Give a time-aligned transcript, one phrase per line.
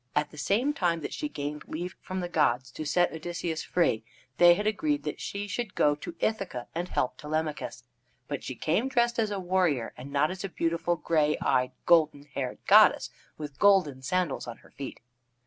[0.15, 4.03] At the same time that she gained leave from the gods to set Odysseus free,
[4.39, 7.83] they had agreed that she should go to Ithaca and help Telemachus.
[8.27, 12.23] But she came dressed as a warrior, and not as a beautiful, gray eyed, golden
[12.33, 15.01] haired goddess with golden sandals on her feet.